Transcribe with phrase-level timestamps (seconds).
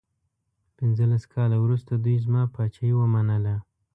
[0.77, 3.55] پنځلس کاله وروسته دوی زما پاچهي ومنله.